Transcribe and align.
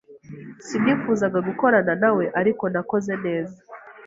Sinifuzaga 0.67 1.39
gukorana 1.47 1.93
na 2.01 2.09
we, 2.17 2.25
ariko 2.39 2.63
nakoze 2.73 3.13
neza. 3.25 3.57